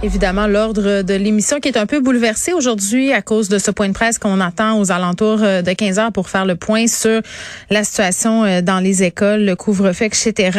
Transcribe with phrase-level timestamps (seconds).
[0.00, 3.88] Évidemment, l'ordre de l'émission qui est un peu bouleversé aujourd'hui à cause de ce point
[3.88, 7.20] de presse qu'on attend aux alentours euh, de 15 heures pour faire le point sur
[7.68, 10.56] la situation euh, dans les écoles, le couvre-feu, etc.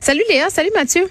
[0.00, 1.02] Salut Léa, salut Mathieu.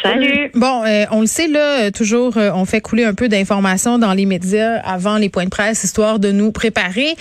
[0.00, 0.50] Salut.
[0.54, 4.14] Bon, euh, on le sait là, toujours, euh, on fait couler un peu d'informations dans
[4.14, 7.14] les médias avant les points de presse, histoire de nous préparer.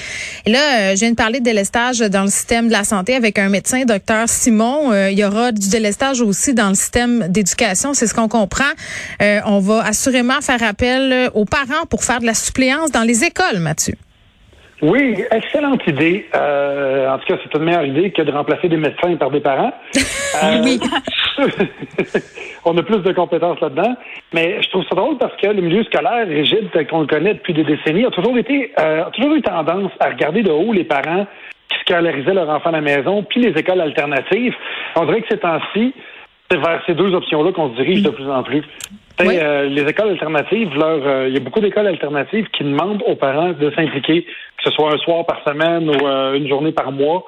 [0.45, 3.15] Et là, euh, je viens de parler de délestage dans le système de la santé
[3.15, 4.93] avec un médecin, docteur Simon.
[5.09, 8.63] il y aura du délestage aussi dans le système d'éducation, c'est ce qu'on comprend.
[9.20, 13.59] on va assurément faire appel aux parents pour faire de la suppléance dans les écoles,
[13.59, 13.95] Mathieu.
[14.81, 16.27] Oui, excellente idée.
[16.35, 19.41] Euh, en tout cas, c'est une meilleure idée que de remplacer des médecins par des
[19.41, 19.73] parents.
[20.41, 20.80] Euh, oui.
[22.66, 23.98] on a plus de compétences là-dedans.
[24.34, 27.34] Mais je trouve ça drôle parce que le milieu scolaire rigide tel qu'on le connaît
[27.34, 30.71] depuis des décennies a toujours été euh, a toujours eu tendance à regarder de haut
[30.71, 31.27] les parents
[31.68, 34.55] qui scolarisaient leurs enfants à la maison, puis les écoles alternatives.
[34.95, 35.93] On dirait que ces temps-ci,
[36.49, 38.63] c'est vers ces deux options-là qu'on se dirige de plus en plus.
[39.29, 43.51] Euh, les écoles alternatives, euh, il y a beaucoup d'écoles alternatives qui demandent aux parents
[43.51, 47.25] de s'impliquer, que ce soit un soir par semaine ou euh, une journée par mois.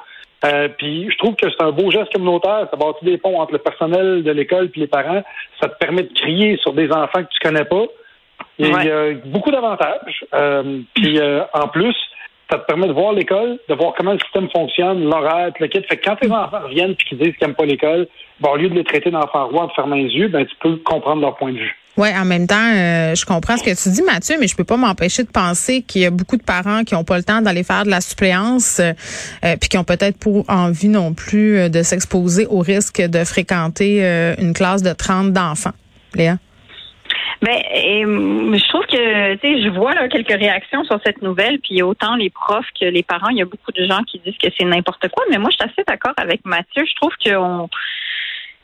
[0.78, 2.68] puis je trouve que c'est un beau geste communautaire.
[2.70, 5.24] Ça bâtit des ponts entre le personnel de l'école et les parents.
[5.62, 7.86] Ça te permet de crier sur des enfants que tu connais pas.
[8.60, 10.26] Il y a beaucoup d'avantages.
[10.96, 11.20] puis
[11.54, 11.96] en plus,
[12.52, 15.82] ça te permet de voir l'école, de voir comment le système fonctionne, l'horaire, le kit.
[15.82, 18.08] Fait que quand tes enfants reviennent et qu'ils disent qu'ils n'aiment pas l'école,
[18.40, 20.76] bon, au lieu de les traiter d'enfants rois, de fermer les yeux, ben, tu peux
[20.78, 21.76] comprendre leur point de vue.
[21.96, 24.64] Oui, en même temps, euh, je comprends ce que tu dis, Mathieu, mais je peux
[24.64, 27.42] pas m'empêcher de penser qu'il y a beaucoup de parents qui ont pas le temps
[27.42, 28.94] d'aller faire de la suppléance, euh,
[29.46, 33.24] euh puis qui ont peut-être pas envie non plus euh, de s'exposer au risque de
[33.24, 34.02] fréquenter
[34.40, 35.74] une classe de 30 d'enfants.
[36.16, 36.38] Léa?
[37.42, 41.60] Ben, et, je trouve que, tu sais, je vois là, quelques réactions sur cette nouvelle,
[41.60, 44.38] puis autant les profs que les parents, il y a beaucoup de gens qui disent
[44.42, 46.84] que c'est n'importe quoi, mais moi, je suis assez d'accord avec Mathieu.
[46.88, 47.70] Je trouve qu'on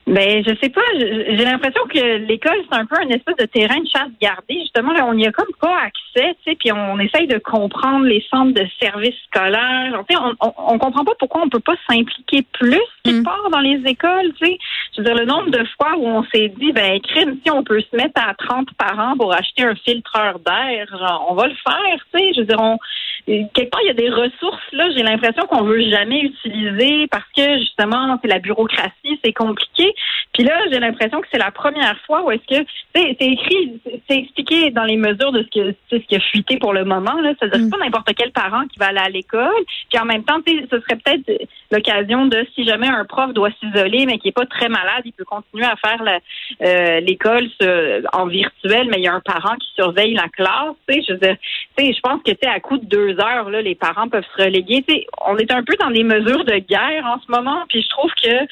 [0.09, 0.81] ben, je sais pas.
[0.97, 4.55] J'ai l'impression que l'école, c'est un peu un espèce de terrain de chasse gardé.
[4.61, 8.05] Justement, là, on n'y a comme pas accès, tu sais, puis on essaye de comprendre
[8.05, 10.03] les centres de services scolaires.
[10.09, 13.23] Tu sais, on, on, on, comprend pas pourquoi on peut pas s'impliquer plus quelque mm.
[13.23, 14.57] part dans les écoles, tu sais.
[14.95, 17.63] Je veux dire, le nombre de fois où on s'est dit, ben, crime, si on
[17.63, 20.87] peut se mettre à 30 parents pour acheter un filtreur d'air,
[21.29, 22.33] on va le faire, tu sais.
[22.33, 22.79] Je veux dire, on,
[23.25, 27.25] quelque part, il y a des ressources, là, j'ai l'impression qu'on veut jamais utiliser parce
[27.35, 29.93] que, justement, c'est la bureaucratie, c'est compliqué.
[30.33, 32.65] Puis là, j'ai l'impression que c'est la première fois où est-ce que
[32.95, 36.73] c'est écrit, c'est expliqué dans les mesures de ce que ce qui a fuité pour
[36.73, 37.19] le moment.
[37.21, 37.69] Là, c'est-à-dire mm.
[37.69, 39.63] pas n'importe quel parent qui va aller à l'école.
[39.89, 44.05] Puis en même temps, ce serait peut-être l'occasion de si jamais un prof doit s'isoler
[44.05, 46.01] mais qui est pas très malade, il peut continuer à faire
[46.63, 47.47] euh, l'école
[48.13, 50.75] en virtuel, mais il y a un parent qui surveille la classe.
[50.87, 51.35] Je veux dire,
[51.77, 54.83] je pense que à coup de deux heures, là, les parents peuvent se reléguer.
[55.25, 58.11] on est un peu dans des mesures de guerre en ce moment, puis je trouve
[58.21, 58.45] que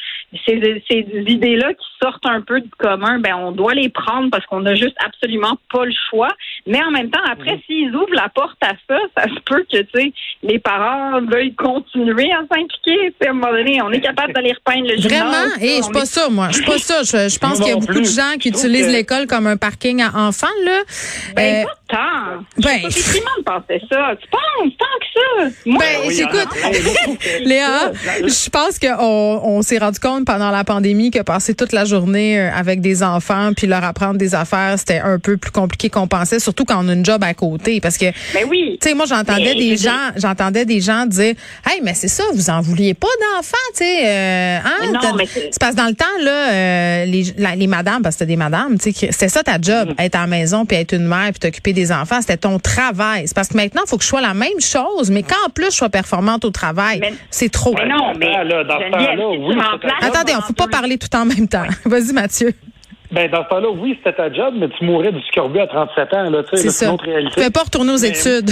[0.46, 4.46] ces, ces idées-là qui sortent un peu du commun, ben on doit les prendre parce
[4.46, 6.30] qu'on n'a juste absolument pas le choix.
[6.66, 9.78] Mais en même temps, après, s'ils ouvrent la porte à ça, ça se peut que
[9.78, 10.14] tu sais,
[10.44, 13.14] les parents veuillent continuer à s'impliquer.
[13.26, 15.32] À un moment donné, on est capable d'aller repeindre le Vraiment?
[15.32, 15.56] Vraiment?
[15.62, 16.48] Eh, je suis pas ça, moi.
[16.50, 17.04] Je suis pas ça.
[17.04, 20.16] Je, pense qu'il y a beaucoup de gens qui utilisent l'école comme un parking à
[20.16, 20.80] enfants, là.
[21.36, 22.44] Ben, euh, pas tant.
[22.58, 24.16] Ben, c'est de penser ça.
[24.20, 24.42] Tu penses
[24.78, 25.62] tant que ça?
[25.66, 26.48] Moi, ben, j'écoute.
[27.46, 27.92] Léa,
[28.24, 32.40] je pense qu'on on, s'est rendu compte pendant la pandémie que passer toute la journée
[32.40, 36.08] euh, avec des enfants puis leur apprendre des affaires, c'était un peu plus compliqué qu'on
[36.08, 37.82] pensait, surtout quand on a une job à côté.
[37.82, 38.78] Parce que, ben oui.
[38.82, 41.36] tu sais, moi, j'entendais des gens, j'entendais des gens dire,
[41.70, 45.18] hey, mais c'est ça, vous en vouliez pas d'enfants, tu sais, euh, hein?
[45.52, 48.38] C'est parce que dans le temps, là, euh, les, les madames, parce que c'était des
[48.38, 50.04] madames, tu sais, c'était ça ta job, mm-hmm.
[50.04, 53.24] être à la maison puis être une mère puis t'occuper des enfants, c'était ton travail.
[53.28, 55.72] C'est parce que maintenant, il faut que je sois la même chose, mais qu'en plus
[55.72, 57.74] je sois performante au travail, c'est trop.
[57.76, 58.34] Mais non, mais
[60.02, 61.66] Attendez, on ne faut pas parler tout en même temps.
[61.86, 62.54] Vas-y, Mathieu.
[63.12, 66.14] Ben, dans ce temps-là, oui, c'était ta job, mais tu mourrais du scorbut à 37
[66.14, 67.40] ans, là, tu sais, c'est une autre réalité.
[67.40, 68.52] Tu ne pas retourner aux études.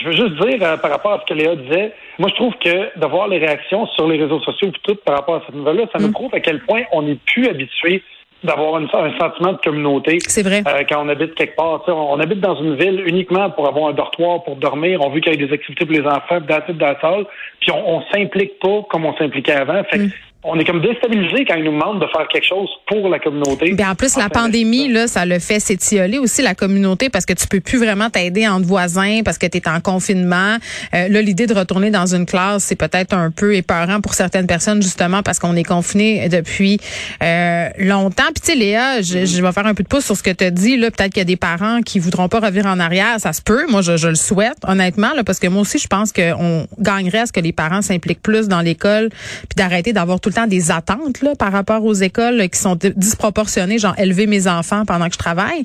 [0.00, 2.54] Je veux juste dire, euh, par rapport à ce que Léa disait, moi, je trouve
[2.62, 5.56] que de voir les réactions sur les réseaux sociaux et tout par rapport à cette
[5.56, 6.12] nouvelle-là, ça nous mm.
[6.12, 8.04] prouve à quel point on n'est plus habitué
[8.44, 8.88] d'avoir un
[9.18, 10.18] sentiment de communauté.
[10.26, 10.62] C'est vrai.
[10.66, 11.82] Euh, quand on habite quelque part.
[11.88, 15.00] On, habite dans une ville uniquement pour avoir un dortoir, pour dormir.
[15.02, 17.24] On veut qu'il y ait des activités pour les enfants, dans la salle.
[17.60, 19.82] Puis on, on s'implique pas comme on s'impliquait avant.
[19.84, 20.10] Fait mm.
[20.50, 23.72] On est comme déstabilisé quand ils nous demandent de faire quelque chose pour la communauté.
[23.72, 27.34] Bien, en plus, la pandémie, là, ça le fait s'étioler aussi la communauté parce que
[27.34, 30.56] tu peux plus vraiment t'aider entre voisins parce que tu es en confinement.
[30.94, 34.46] Euh, là, l'idée de retourner dans une classe, c'est peut-être un peu épeurant pour certaines
[34.46, 36.78] personnes, justement, parce qu'on est confiné depuis
[37.22, 38.24] euh, longtemps.
[38.34, 40.30] Puis, tu sais, Léa, je, je, vais faire un peu de pouce sur ce que
[40.30, 40.78] tu as dit.
[40.78, 43.16] Là, peut-être qu'il y a des parents qui voudront pas revenir en arrière.
[43.18, 43.66] Ça se peut.
[43.68, 47.18] Moi, je, je le souhaite, honnêtement, là, parce que moi aussi, je pense qu'on gagnerait
[47.18, 50.37] à ce que les parents s'impliquent plus dans l'école puis d'arrêter d'avoir tout le temps
[50.46, 55.06] des attentes là, par rapport aux écoles qui sont disproportionnées, genre élever mes enfants pendant
[55.08, 55.64] que je travaille.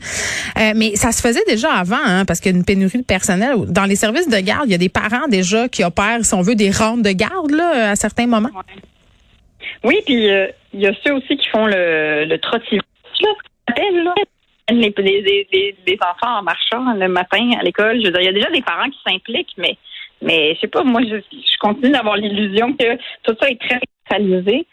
[0.60, 3.04] Euh, mais ça se faisait déjà avant, hein, parce qu'il y a une pénurie de
[3.04, 3.56] personnel.
[3.68, 6.42] Dans les services de garde, il y a des parents déjà qui opèrent, si on
[6.42, 8.50] veut, des rondes de garde là, à certains moments.
[9.84, 12.84] Oui, puis euh, il y a ceux aussi qui font le, le trottinette.
[14.70, 17.98] Les, enfants en marchant le matin à l'école.
[17.98, 19.78] Il y a déjà des parents qui s'impliquent, mais
[20.24, 23.80] mais je sais pas, moi je, je continue d'avoir l'illusion que tout ça est très
[24.10, 24.66] centralisé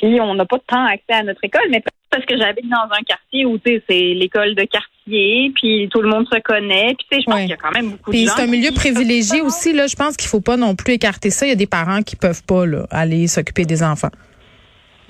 [0.00, 2.88] puis on n'a pas de temps accès à notre école, mais parce que j'habite dans
[2.90, 7.16] un quartier où c'est l'école de quartier, puis tout le monde se connaît, puis tu
[7.16, 8.32] sais, je pense qu'il y a quand même beaucoup de gens.
[8.36, 11.46] c'est un milieu privilégié aussi là, je pense qu'il faut pas non plus écarter ça,
[11.46, 14.10] il y a des parents qui peuvent pas là, aller s'occuper des enfants.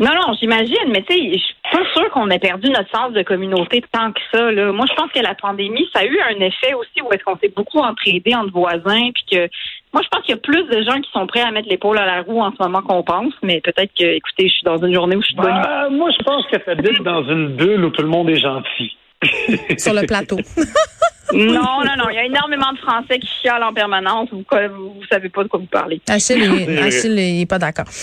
[0.00, 3.12] Non, non, j'imagine, mais tu sais, je suis pas sûre qu'on ait perdu notre sens
[3.12, 4.52] de communauté tant que ça.
[4.52, 4.70] Là.
[4.70, 7.36] Moi, je pense que la pandémie, ça a eu un effet aussi où est-ce qu'on
[7.38, 9.48] s'est beaucoup entraidé entre voisins, puis que
[9.92, 11.98] moi, je pense qu'il y a plus de gens qui sont prêts à mettre l'épaule
[11.98, 14.78] à la roue en ce moment qu'on pense, mais peut-être que, écoutez, je suis dans
[14.78, 17.56] une journée où je suis bonne bah, Moi, je pense que ça habite dans une
[17.56, 18.96] bulle où tout le monde est gentil.
[19.78, 20.36] Sur le plateau.
[21.32, 22.08] Non, non, non.
[22.10, 24.28] Il y a énormément de Français qui chialent en permanence.
[24.32, 26.00] Vous, vous, savez pas de quoi vous parlez.
[26.08, 27.86] Achille, est, Achille est pas d'accord.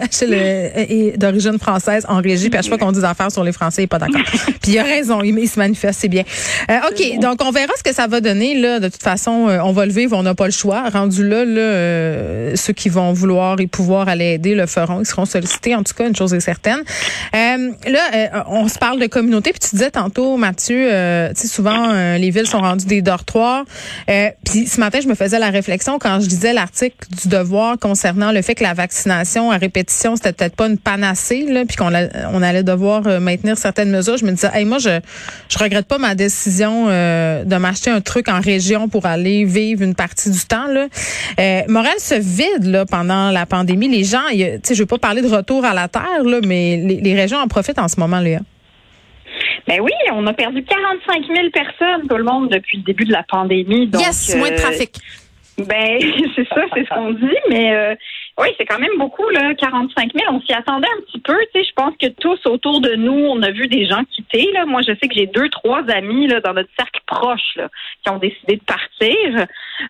[0.00, 3.52] Achille est d'origine française en régie, puis à chaque fois qu'on dit affaires sur les
[3.52, 4.22] Français, il est pas d'accord.
[4.62, 6.24] Puis il a raison, il, se manifeste, c'est bien.
[6.70, 8.54] Euh, OK, donc on verra ce que ça va donner.
[8.54, 10.88] Là, de toute façon, euh, on va le vivre, on n'a pas le choix.
[10.90, 15.00] Rendu là, là euh, ceux qui vont vouloir et pouvoir aller aider le feront.
[15.00, 16.82] Ils seront sollicités, en tout cas, une chose est certaine.
[17.32, 21.90] là, on se parle de communauté, puis tu disais tantôt, Mathieu, euh, tu sais, souvent,
[21.90, 23.64] euh, les villes sont rendues des dortoirs.
[24.08, 27.78] Euh, puis ce matin, je me faisais la réflexion quand je disais l'article du Devoir
[27.78, 31.76] concernant le fait que la vaccination à répétition, c'était peut-être pas une panacée, là, puis
[31.76, 31.92] qu'on
[32.32, 34.16] on allait devoir maintenir certaines mesures.
[34.16, 35.00] Je me disais, hey, moi, je
[35.48, 39.94] je regrette pas ma décision de m'acheter un truc en région pour aller vivre une
[39.94, 40.66] partie du temps.
[40.66, 40.86] Là.
[41.68, 43.88] Montréal se vide là, pendant la pandémie.
[43.88, 46.76] Les gens, tu sais, je veux pas parler de retour à la terre, là, mais
[46.76, 48.40] les, les régions en profitent en ce moment, là.
[49.66, 53.12] Ben oui, on a perdu 45 000 personnes, tout le monde, depuis le début de
[53.12, 53.86] la pandémie.
[53.86, 54.94] Donc, yes, moins de trafic.
[55.58, 55.98] Ben,
[56.36, 57.94] c'est ça, c'est ce qu'on dit, mais euh,
[58.38, 60.32] oui, c'est quand même beaucoup, là, 45 000.
[60.32, 61.36] On s'y attendait un petit peu.
[61.52, 64.50] Tu sais, je pense que tous autour de nous, on a vu des gens quitter.
[64.52, 64.64] Là.
[64.66, 67.68] Moi, je sais que j'ai deux, trois amis là, dans notre cercle proche là,
[68.02, 69.46] qui ont décidé de partir.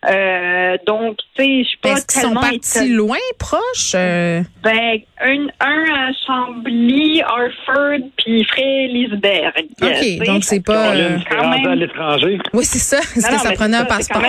[0.09, 3.95] Euh, donc, tu sais, je suis pas Est-ce qu'ils sont partis loin, proches?
[3.95, 4.43] Euh?
[4.63, 9.67] Ben, un, un à Chambly, Harford, puis Frélisberg.
[9.83, 10.95] OK, donc c'est pas...
[10.95, 11.67] Euh, quand même...
[11.67, 12.39] à l'étranger.
[12.53, 12.99] Oui, c'est ça.
[12.99, 14.23] Est-ce que ça prenait un passeport?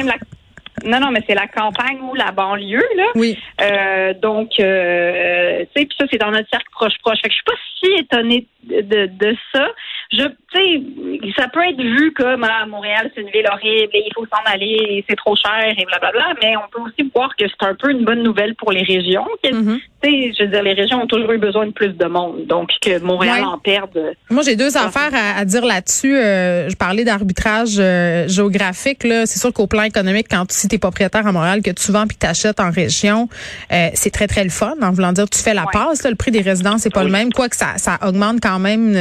[0.83, 3.05] Non, non, mais c'est la campagne ou la banlieue, là.
[3.15, 3.37] Oui.
[3.61, 7.19] Euh, donc, euh, tu sais, puis ça, c'est dans notre cercle proche-proche.
[7.21, 9.67] Fait que je suis pas si étonnée de, de ça.
[10.11, 14.03] Je, tu sais, ça peut être vu comme ah, Montréal, c'est une ville horrible et
[14.05, 16.33] il faut s'en aller, c'est trop cher et blablabla.
[16.41, 19.27] Mais on peut aussi voir que c'est un peu une bonne nouvelle pour les régions.
[19.43, 19.79] Mm-hmm.
[20.03, 22.45] Tu sais, je veux dire, les régions ont toujours eu besoin de plus de monde,
[22.47, 24.15] donc que Montréal en perde.
[24.29, 26.17] Moi, j'ai deux affaires à, dire là-dessus.
[26.17, 29.03] Euh, je parlais d'arbitrage euh, géographique.
[29.03, 32.07] Là, c'est sûr qu'au plan économique, quand si t'es propriétaire à Montréal, que tu vends
[32.07, 33.29] puis t'achètes en région,
[33.71, 34.73] euh, c'est très très le fun.
[34.81, 36.03] En voulant dire, tu fais la passe.
[36.03, 37.31] le prix des résidences c'est pas le même.
[37.31, 38.97] Quoique ça, ça augmente quand même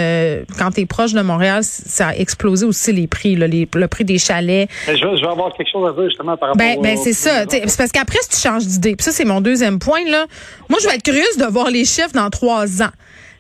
[0.59, 4.18] quand t'es proche de Montréal, ça a explosé aussi les prix, là, le prix des
[4.18, 4.68] chalets.
[4.87, 6.56] Je vais, je vais, avoir quelque chose à dire justement par rapport.
[6.56, 7.44] Ben, ben c'est ça.
[7.49, 10.26] C'est parce qu'après, si tu changes d'idée, puis ça c'est mon deuxième point là.
[10.68, 12.90] Moi, je vais être curieuse de voir les chiffres dans trois ans.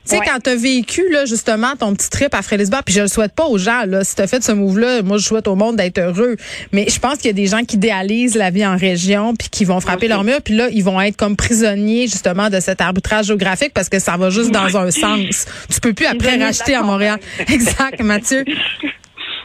[0.08, 3.02] Tu sais, quand tu as vécu, là, justement, ton petit trip à Frélisbar, puis je
[3.02, 5.46] le souhaite pas aux gens, là, si tu as fait ce move-là, moi, je souhaite
[5.46, 6.36] au monde d'être heureux.
[6.72, 9.48] Mais je pense qu'il y a des gens qui idéalisent la vie en région, puis
[9.50, 12.80] qui vont frapper leur mur, puis là, ils vont être comme prisonniers, justement, de cet
[12.80, 15.46] arbitrage géographique parce que ça va juste dans un sens.
[15.70, 17.18] Tu peux plus après racheter à Montréal.
[17.38, 18.44] exact, Mathieu.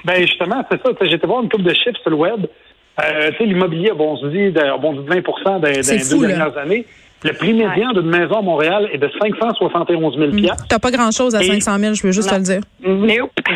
[0.06, 0.90] Ben, justement, c'est ça.
[1.02, 2.46] J'étais voir une coupe de chiffres sur le web.
[3.04, 6.58] Euh, tu sais, l'immobilier a bondi, de, bondi de 20 dans, dans les deux dernières
[6.58, 6.86] années.
[7.26, 11.34] Le prix médian d'une maison à Montréal est de 571 000 Tu T'as pas grand-chose
[11.34, 12.62] à 500 000, je veux juste te le dire.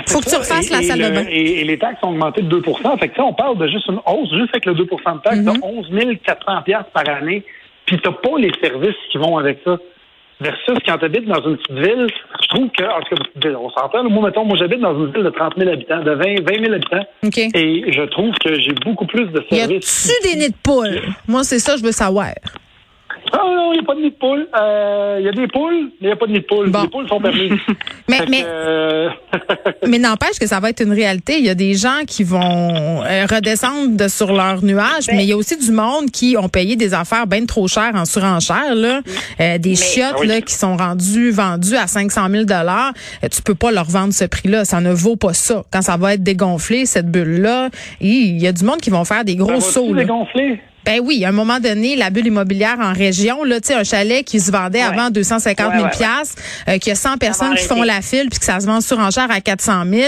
[0.08, 1.26] Faut que tu refasses la salle de bain.
[1.30, 4.34] Et, les taxes ont augmenté de 2% Fait que, on parle de juste une hausse,
[4.34, 6.18] juste avec le 2% de taxes, de 11 mm-hmm.
[6.20, 6.52] 400
[6.94, 7.44] par année.
[7.86, 9.78] Puis t'as pas les services qui vont avec ça.
[10.42, 12.08] Versus quand tu habites dans une petite ville,
[12.42, 15.24] je trouve que, en tout cas, on s'entend, moi, mettons, moi, j'habite dans une ville
[15.24, 16.18] de 30 000 habitants, de 20,
[16.50, 17.06] 20 000 habitants.
[17.54, 20.08] Et je trouve que j'ai beaucoup plus de services.
[20.08, 21.02] Y a-tu des nids de poules?
[21.28, 22.34] Moi, c'est ça, je veux savoir.
[23.34, 24.48] Ah non, il n'y a pas de nid de poule.
[24.60, 26.70] Euh, Il y a des poules, mais il n'y a pas de nid de poule.
[26.70, 26.82] Bon.
[26.84, 27.52] Les poules sont permises.
[28.10, 29.10] Mais, mais, euh,
[29.88, 31.38] mais n'empêche que ça va être une réalité.
[31.38, 35.24] Il y a des gens qui vont euh, redescendre de sur leur nuage, Ben mais
[35.26, 38.06] il y a aussi du monde qui ont payé des affaires bien trop chères en
[38.06, 38.74] surenchère.
[38.74, 39.02] Là.
[39.40, 40.28] Euh, des chiottes Ah oui.
[40.28, 42.94] là, qui sont rendues, vendues à 500 000 dollars.
[43.32, 44.66] Tu peux pas leur vendre ce prix-là.
[44.66, 45.64] Ça ne vaut pas ça.
[45.72, 47.70] Quand ça va être dégonflé, cette bulle-là,
[48.02, 49.94] il y a du monde qui vont faire des gros sauts.
[49.94, 50.02] là.
[50.02, 50.60] dégonfler?
[50.90, 53.84] Ben oui, à un moment donné, la bulle immobilière en région, là, tu sais, un
[53.84, 55.90] chalet qui se vendait avant 250 000 Ouais, ouais, ouais.
[55.96, 58.66] piastres, euh, qu'il y a 100 personnes qui font la file puis que ça se
[58.66, 60.04] vend sur enchère à 400 000,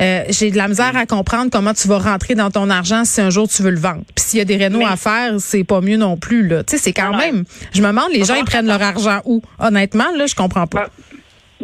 [0.00, 3.20] euh, j'ai de la misère à comprendre comment tu vas rentrer dans ton argent si
[3.20, 4.00] un jour tu veux le vendre.
[4.14, 6.64] Puis s'il y a des rénaux Mais- à faire, c'est pas mieux non plus, là.
[6.64, 9.20] Tu sais, c'est quand Non, même, je me demande, les gens, ils prennent leur argent
[9.26, 9.42] où?
[9.58, 10.88] Honnêtement, là, je comprends pas.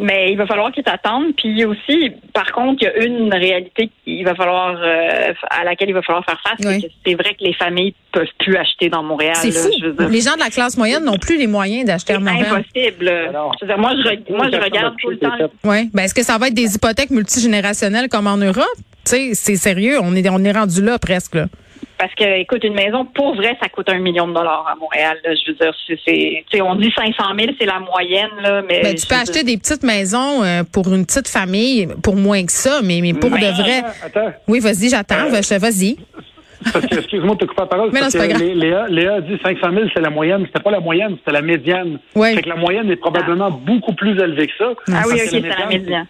[0.01, 1.33] Mais il va falloir qu'ils t'attendent.
[1.37, 5.89] Puis aussi, par contre, il y a une réalité qu'il va falloir euh, à laquelle
[5.89, 6.59] il va falloir faire face.
[6.65, 6.81] Oui.
[6.81, 9.35] C'est que c'est vrai que les familles peuvent plus acheter dans Montréal.
[9.35, 9.69] C'est fou.
[9.79, 10.09] je veux dire.
[10.09, 12.63] Les gens de la classe moyenne n'ont plus les moyens d'acheter C'est à Montréal.
[12.73, 13.07] impossible.
[13.07, 15.29] Alors, Je veux dire, moi, je, moi, regarde tout le temps.
[15.63, 15.85] Ouais.
[15.93, 18.65] Ben, est-ce que ça va être des hypothèques multigénérationnelles comme en Europe?
[19.05, 19.97] Tu sais, c'est sérieux.
[20.01, 21.45] On est, on est rendu là presque, là.
[22.01, 25.17] Parce que, écoute, une maison, pour vrai, ça coûte un million de dollars à Montréal.
[25.23, 25.35] là.
[25.35, 25.71] Je veux dire,
[26.51, 28.81] c'est, on dit 500 000, c'est la moyenne, là, mais.
[28.81, 32.43] Ben, tu peux acheter dire, des petites maisons euh, pour une petite famille pour moins
[32.43, 33.77] que ça, mais, mais pour Mais- de vrai.
[34.03, 34.33] Attends, attends.
[34.47, 35.27] Oui, vas-y, j'attends.
[35.31, 35.95] Euh, Vas-y.
[36.73, 37.89] Parce que, excuse-moi de te couper la parole.
[37.93, 38.41] Mais non, parce c'est pas que grave.
[38.43, 40.43] Lé- Léa, Léa a dit 500 000, c'est la moyenne.
[40.47, 41.99] C'était pas la moyenne, c'était la médiane.
[42.15, 42.33] Ouais.
[42.35, 44.71] Fait que la moyenne est probablement beaucoup plus élevée que ça.
[44.91, 46.07] Ah oui, ok, c'est la médiane.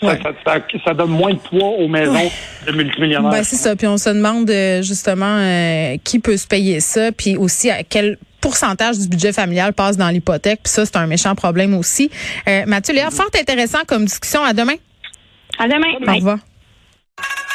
[0.00, 0.18] Ça, Ouais.
[0.22, 2.30] ça, ça- ça donne moins de poids aux maisons
[2.66, 3.30] de multimillionnaires.
[3.32, 3.74] Ben, c'est ça.
[3.74, 7.82] Puis on se demande euh, justement euh, qui peut se payer ça, puis aussi à
[7.82, 10.60] quel pourcentage du budget familial passe dans l'hypothèque.
[10.62, 12.10] Puis ça, c'est un méchant problème aussi.
[12.48, 14.42] Euh, Mathieu, Léa, fort intéressant comme discussion.
[14.44, 14.76] À demain.
[15.58, 16.12] À demain.
[16.12, 16.38] Au revoir.